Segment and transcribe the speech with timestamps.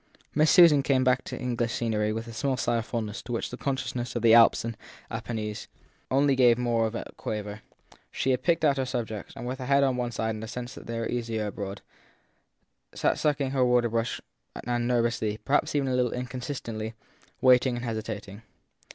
[0.33, 3.31] Miss Susan came back to English scenery with a small sigh of fond ness to
[3.31, 4.75] which the consciousness of Alps and
[5.11, 5.67] Apennines
[6.09, 7.61] only gave more of a quaver;
[8.09, 10.47] she had picked out her subjects and, with her head on one side and a
[10.47, 11.83] sense that they were easier abroad,
[12.95, 14.19] sat sucking her water colour brush
[14.65, 16.95] and nervously perhaps even a little inconsistently
[17.39, 18.41] waiting and hesitating.